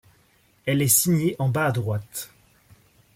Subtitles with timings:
[0.65, 2.31] Elle est signée en bas à droite.